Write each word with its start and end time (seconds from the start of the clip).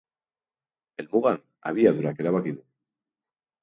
Helmugan, 1.03 1.39
abiadurak 1.73 2.27
erabaki 2.27 2.59
du. 2.61 2.69